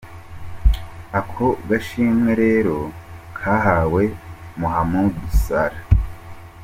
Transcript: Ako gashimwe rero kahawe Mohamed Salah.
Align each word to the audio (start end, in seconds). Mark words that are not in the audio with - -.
Ako 1.19 1.47
gashimwe 1.69 2.31
rero 2.43 2.77
kahawe 3.37 4.03
Mohamed 4.59 5.15
Salah. 5.43 5.85